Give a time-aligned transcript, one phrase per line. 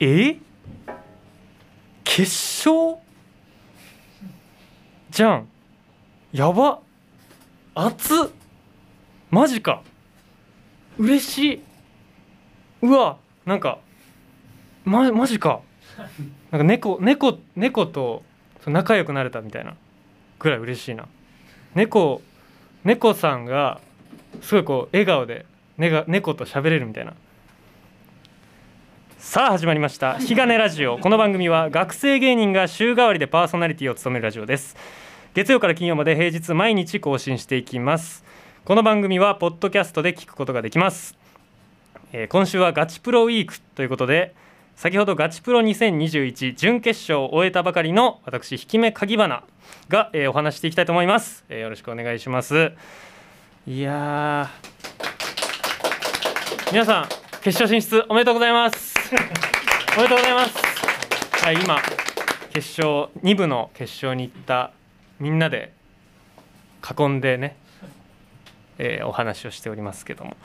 [0.00, 0.36] え？
[2.04, 2.22] 決
[2.68, 2.98] 勝？
[5.10, 5.48] じゃん。
[6.32, 6.80] やば。
[7.74, 8.18] 熱っ。
[9.30, 9.82] マジか。
[10.98, 11.62] 嬉しい。
[12.82, 13.16] うわ。
[13.44, 13.78] なんか
[14.84, 15.60] まマジか。
[16.50, 18.22] なんか猫猫猫と
[18.66, 19.74] 仲良くなれたみたいな
[20.38, 21.06] ぐらい嬉しいな。
[21.74, 22.22] 猫
[22.84, 23.80] 猫さんが
[24.42, 25.46] すごいこう笑顔で
[25.78, 27.14] ね猫と喋れるみたいな。
[29.18, 34.76] さあ始まりました「日金ラジオ」この番組は学生芸人が週替わりでパーソナリティを務めるラジオです。
[35.32, 38.24] 月曜から金曜まで平日毎日更新していきます。
[38.66, 41.16] この番組はポッドキャストで聞くことができます、
[42.12, 44.34] えー、今週はガチプロウィークということで
[44.74, 49.44] 先ほどガチプロ2021準決勝を終えたばかりの私引き目鍵花
[49.88, 52.72] が、えー、お話していきたいと思います、えー、よろしくお願いします。
[53.68, 54.50] いや
[56.72, 57.08] 皆さん
[57.42, 61.44] 決勝進出おめでとうございますおめでとうございます。
[61.44, 61.80] はい今
[62.52, 64.72] 決勝2部の決勝に行った
[65.20, 65.72] みんなで
[66.98, 67.56] 囲んでね、
[68.78, 70.36] えー、お話をしておりますけども。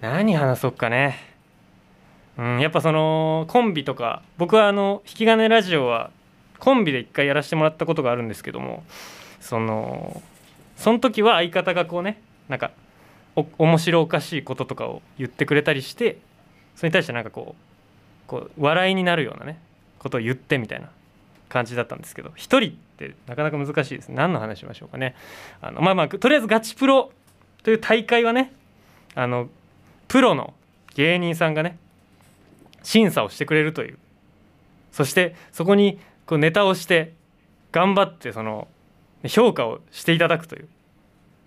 [0.00, 1.16] 何話そうかね。
[2.36, 6.10] うんやっぱそのコンビとか僕はあの引き金ラジオは
[6.58, 8.82] コンビで一回やらせてもらったことがあるんですけども
[9.40, 10.20] その
[10.76, 12.72] その時は相方がこうねなんか
[13.36, 16.18] お面白おかしいこととかを言ってくれたりして
[16.74, 17.71] それに対してなんかこう
[18.26, 19.58] こう笑いになるようなね
[19.98, 20.90] ことを言ってみたいな
[21.48, 25.14] 感じだったんですけど1人ってなかなか難しいです何の話しましょうかね。
[25.60, 27.12] あのまあまあとりあえずガチプロ
[27.62, 28.52] という大会はね
[29.14, 29.48] あの
[30.08, 30.54] プロの
[30.94, 31.78] 芸人さんがね
[32.82, 33.98] 審査をしてくれるという。
[34.92, 37.14] そしてそこにこうネタをして
[37.70, 38.68] 頑張ってその
[39.26, 40.68] 評価をしていただくという。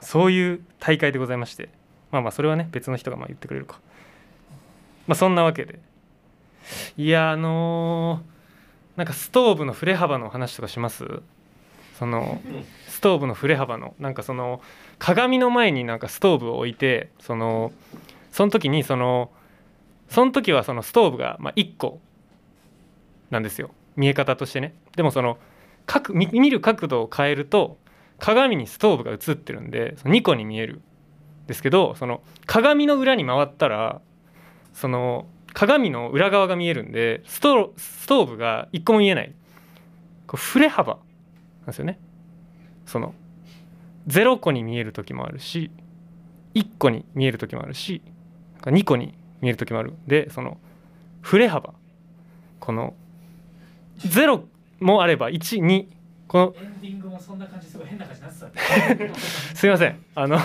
[0.00, 1.68] そういう大会でございまして。
[2.10, 3.80] まあまあそれはね別の人がまあ言ってくれるか。
[5.06, 5.78] まあそんなわけで。
[6.96, 11.22] いやあのー、なんかストーブの振れ幅の話とかします？
[11.98, 12.40] その
[12.88, 13.94] ストーブの振れ幅の。
[13.98, 14.60] なんかその
[14.98, 17.72] 鏡の前になんかストーブを置いてその
[18.32, 19.30] その時にその
[20.08, 22.00] その時はそのストーブがまあ1個
[23.30, 23.70] なんですよ。
[23.96, 24.74] 見え方としてね。
[24.96, 25.38] でもその
[25.86, 27.76] 各見る角度を変えると
[28.18, 30.82] 鏡にストーブが映ってるんで2個に見えるん
[31.46, 34.00] ですけどその鏡の裏に回ったら
[34.72, 39.34] その鏡の裏側が見えるんでストストーブが1個も見えない。
[40.26, 40.94] こう振れ幅
[41.60, 41.98] なんですよね。
[42.86, 43.14] その
[44.06, 45.70] 0個に見える時もあるし
[46.54, 48.02] 1個に見える時もあるし
[48.62, 50.58] 2個に見える時もあるでその
[51.20, 51.74] 振れ幅。
[52.58, 52.94] この
[53.98, 54.42] 0
[54.80, 55.86] もあれば12
[56.28, 59.14] このエンディングもそんな感じすごい変な感じになってた
[59.56, 60.04] すいません。
[60.14, 60.38] あの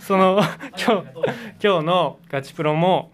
[0.00, 0.40] その
[0.76, 1.06] 今日
[1.64, 3.12] 今日のガチプロも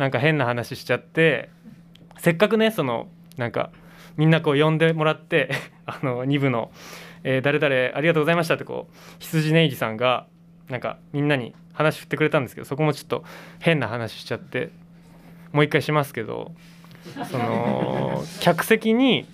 [0.00, 1.50] なんか変な話しちゃって
[2.16, 3.70] せっかくねそのなんか
[4.16, 5.50] みんなこう呼んでもらって
[5.84, 6.72] あの2部の、
[7.22, 10.26] えー、誰々ありがとうございましたってこう羊ねいじさんが
[10.70, 13.24] なんかみんなに話振ってくれたんですけどそこもちょっと
[13.58, 14.70] 変な話しちゃって
[15.52, 16.52] もう一回しますけど
[17.30, 19.26] その 客席に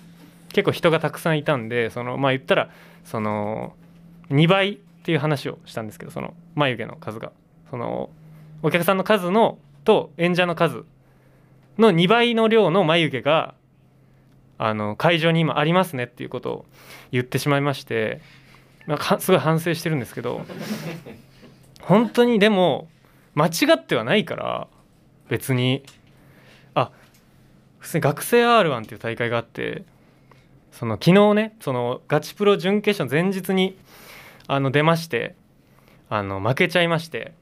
[0.49, 2.71] 結構人がたくさんいたんでそのまあ言ったら
[3.05, 3.76] その
[4.31, 7.31] 2倍っていう話をしたんですけどその眉毛の数が。
[7.71, 8.10] その
[8.62, 10.85] お客さんの数のと演者の数
[11.79, 13.55] の2倍の量の眉毛が
[14.59, 16.67] あの会場に今ありますねっていうことを
[17.13, 18.21] 言ってしまいまして、
[18.87, 20.45] まあ、すごい反省してるんですけど
[21.81, 22.89] 本当にでも
[23.35, 24.69] 間違ってはないから
[25.29, 25.83] 別に。
[26.75, 26.91] あ
[27.79, 29.85] 普通に学生 R1 っていう大会があって
[30.73, 33.79] その昨日ねそのガチプロ準決勝前日に
[34.47, 35.35] あの出まして
[36.11, 37.33] あの負けちゃいまして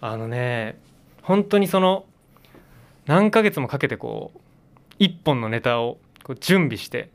[0.00, 0.78] あのね
[1.24, 2.04] 本当にその
[3.06, 4.38] 何ヶ月もかけてこう
[4.98, 7.10] 一本のネタをこう準備して、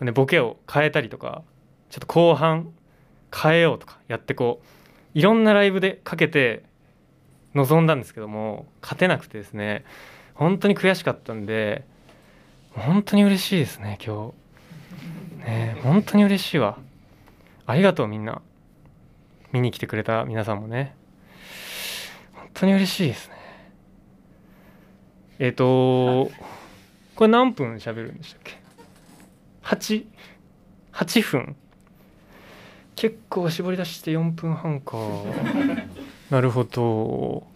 [0.00, 1.42] ね、ボケを変えたりとか
[1.90, 2.72] ちょっと後半
[3.34, 6.62] 変えようとかやってこういろんなライブでかけて
[7.54, 9.84] 臨んだんですけども勝てなくてですね
[10.34, 11.84] 本当に悔しかったんで
[12.70, 14.32] 本当に嬉しいですね今
[15.40, 15.44] 日。
[15.44, 16.78] ね本当に嬉しいわ。
[17.66, 18.42] ありがとうみんな。
[19.50, 20.94] 見に来てくれた皆さんもね。
[22.60, 23.34] 当に嬉しいですね。
[25.38, 26.30] えっ、ー、と
[27.14, 28.58] これ何分喋るんでしたっけ
[29.62, 30.06] ？8,
[30.92, 31.56] 8分。
[32.96, 34.96] 結構絞り出して4分半か。
[36.30, 37.46] なるほど。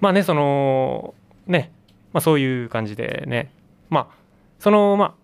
[0.00, 1.14] まあねその
[1.46, 1.70] ね
[2.12, 3.50] まあそういう感じでね。
[3.90, 4.14] まあ
[4.58, 5.14] そのまあ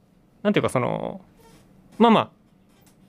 [0.44, 1.20] なんていうかその
[1.98, 2.30] まあまあ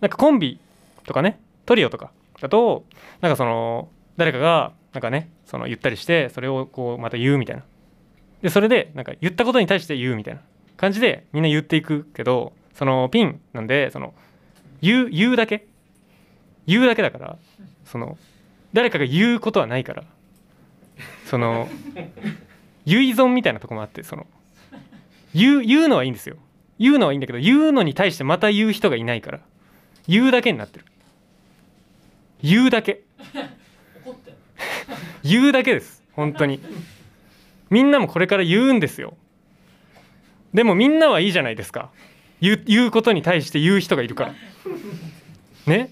[0.02, 0.60] なんかコンビ
[1.06, 2.10] とかねトリオとか
[2.42, 2.84] だと
[3.22, 7.64] なんかその誰かがなんかねその言ったりしてそれをこうまた言うみたいな。
[8.42, 10.42] でそれでなんか言ったことに対して言うみたいな。
[10.78, 14.14] 感じでみんな言っていくけどそのピンなんでその
[14.82, 15.68] 言う言うだけ。
[16.68, 17.38] 言うだけだから
[17.86, 18.18] その
[18.74, 20.04] 誰かが言うことはないから。
[21.26, 21.68] その
[22.86, 24.28] 遺存みたいなとこもあってその
[25.34, 26.38] 言う言うのはいいんですよ。
[26.78, 29.40] 言うのはいいんだけど言うのに対してまた言う人がいないから。
[30.08, 30.86] 言うだけになってる。
[32.42, 33.04] 言うだけ。
[35.26, 36.04] 言うだけです。
[36.14, 36.62] 本当に。
[37.70, 39.18] みんなもこれから言うんですよ。
[40.54, 41.90] でもみんなはいいじゃないですか。
[42.40, 44.34] 言うことに対して言う人がいるから。
[45.66, 45.92] ね？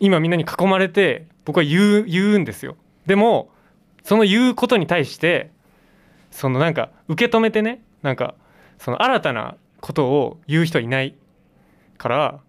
[0.00, 2.76] 今みんなに囲まれて僕は言う言うんですよ。
[3.06, 3.50] でも
[4.02, 5.50] その言うことに対して
[6.30, 8.34] そのなんか受け止めてねなんか
[8.78, 11.14] その新たなことを言う人いない
[11.96, 12.40] から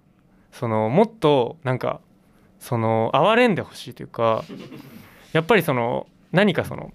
[0.52, 2.02] そのもっとなんか
[2.60, 4.44] その哀れんでほしいというか
[5.34, 6.94] やっぱりその何かその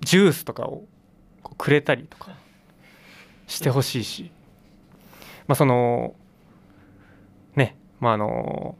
[0.00, 0.84] ジュースとかを
[1.42, 2.30] こうくれたりとか
[3.46, 4.32] してほしいし。
[5.46, 6.14] まあその
[7.54, 8.76] ねまああの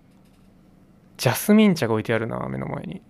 [1.18, 3.02] ジャスミン茶が置いてあるな目の前に。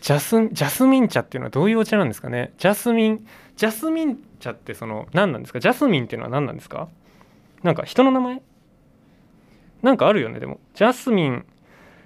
[0.00, 2.52] ジャスジャスミン茶っていうのはどういうお茶なんですかね。
[2.58, 3.26] ジャスミン
[3.56, 5.60] ジャスミン茶ってその何なんですか？
[5.60, 6.88] ジャスミンっていうのは何なんですか？
[7.62, 8.42] なんか人の名前？
[9.82, 10.60] なんかあるよねでも。
[10.74, 11.44] ジャスミン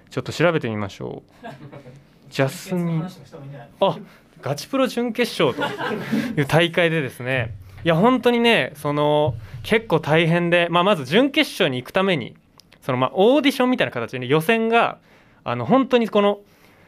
[0.09, 1.47] ちょっと調べてみましょう。
[2.29, 3.07] ジャスミン。
[3.81, 3.97] あ
[4.41, 7.55] ガチプロ準決勝という大会でですね。
[7.83, 12.35] いや本当にねその結構大変で、まあ、まず準決勝に行くために
[12.81, 14.99] そのまあオーディションみたいな形で、ね、予選が
[15.43, 16.39] あの本当にこの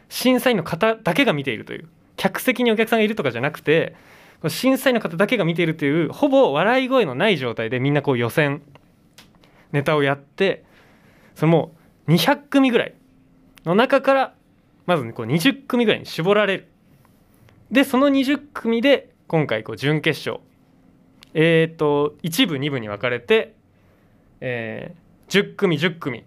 [0.10, 1.88] 審査員の方だけが見ているという
[2.18, 3.96] 客席にお客さんがいるとかじゃなくて
[4.48, 8.62] 審査員の方だけが見ているというほぼ笑い声のない状態でみんなこう予選
[9.72, 10.66] ネタをやって
[11.36, 11.76] そのも
[12.08, 12.94] う200組ぐらい
[13.66, 14.34] の中から
[14.92, 16.68] まず、こう20組ぐらいに絞られる。
[17.72, 20.44] でその20組で今回こう準決勝。
[21.34, 23.54] えっ、ー、と1部2部に分かれて、
[24.42, 26.26] えー、10組10組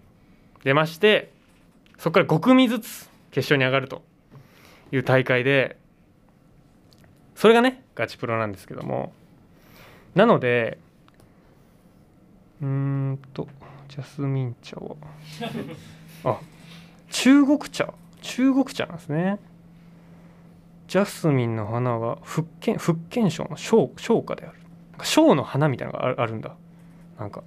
[0.62, 1.30] 出まして
[1.98, 4.02] そこから5組ずつ決勝に上がると
[4.90, 5.76] いう大会で
[7.34, 9.12] それがねガチプロなんですけども。
[10.14, 10.78] なので
[12.62, 13.46] うんと
[13.88, 14.96] ジャスミン茶は？
[16.24, 16.40] あ
[17.10, 17.92] 中国茶。
[18.24, 19.38] 中国茶なんですね。
[20.88, 24.58] ジャスミンの花は福建福建省の商商家である。
[25.02, 26.56] 省の花みたいなのがあるんだ。
[27.18, 27.42] なんか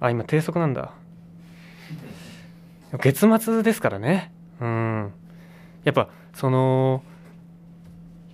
[0.00, 0.92] あ今低速なんだ。
[3.00, 4.32] 月末ですからね。
[4.60, 5.12] うん。
[5.84, 7.02] やっぱその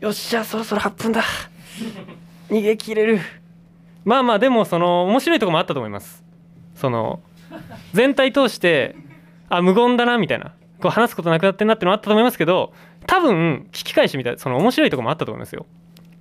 [0.01, 1.23] よっしゃそろそろ8分だ。
[2.51, 3.21] 逃げ切れる。
[4.05, 6.23] まあまあでもその面白いとこもあったと思います。
[6.75, 7.21] その
[7.95, 8.95] 全体通して
[9.49, 10.55] あ無言だなみたいな。
[10.83, 12.73] こう話すことなくなってんなってのもあったと思いますけど
[13.07, 14.39] 多分聞き返しみたい。
[14.39, 15.67] その面白いとこもあったと思いますよ。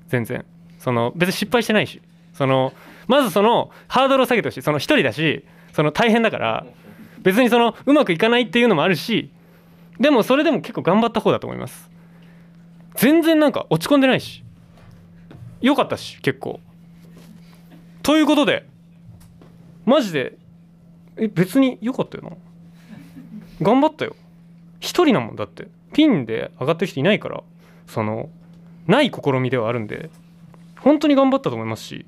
[0.07, 0.45] 全然。
[0.79, 2.01] その別に失敗してないし。
[2.33, 2.73] その
[3.07, 4.61] まずそのハードルを下げてほしい。
[4.61, 5.43] その一人だし
[5.73, 6.65] その大変だから。
[7.19, 9.31] 別にそのうまくいかないっていうのもあるし。
[9.99, 11.89] でもそれでも結構頑張った方だと思います。
[12.95, 14.43] 全然なんか落ち込んでないし。
[15.61, 16.59] 良かったし結構。
[18.03, 18.67] ということで
[19.85, 20.37] マジで
[21.17, 22.31] え別に良かったよな。
[23.61, 24.15] 頑張ったよ。
[24.81, 25.69] 一人なもんだって。
[25.93, 27.41] ピンで上がってる人いないから。
[27.87, 28.29] その
[28.87, 30.09] ない試みではあるんで。
[30.79, 32.05] 本当に頑張ったと思いますし。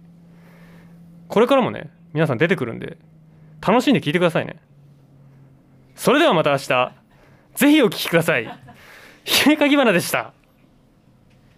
[1.29, 2.98] これからもね皆さん出てくるんで。
[3.65, 4.57] 楽しんで聞いてくださいね。
[5.95, 6.91] それではまた明日。
[7.55, 8.59] ぜひお聴きください。
[9.24, 10.33] 姫かぎ花でした。